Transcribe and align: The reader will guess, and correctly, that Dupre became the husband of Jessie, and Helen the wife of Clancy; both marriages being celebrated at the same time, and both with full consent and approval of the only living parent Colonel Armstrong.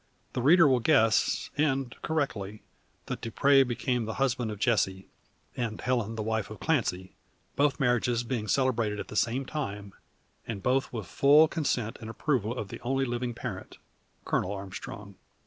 The 0.33 0.41
reader 0.41 0.67
will 0.67 0.79
guess, 0.79 1.51
and 1.59 1.95
correctly, 2.01 2.63
that 3.05 3.21
Dupre 3.21 3.61
became 3.61 4.05
the 4.05 4.15
husband 4.15 4.49
of 4.49 4.57
Jessie, 4.57 5.05
and 5.55 5.79
Helen 5.79 6.15
the 6.15 6.23
wife 6.23 6.49
of 6.49 6.59
Clancy; 6.59 7.13
both 7.55 7.79
marriages 7.79 8.23
being 8.23 8.47
celebrated 8.47 8.99
at 8.99 9.09
the 9.09 9.15
same 9.15 9.45
time, 9.45 9.93
and 10.47 10.63
both 10.63 10.91
with 10.91 11.05
full 11.05 11.47
consent 11.47 11.97
and 12.01 12.09
approval 12.09 12.57
of 12.57 12.69
the 12.69 12.79
only 12.81 13.05
living 13.05 13.35
parent 13.35 13.77
Colonel 14.25 14.51
Armstrong. 14.51 15.17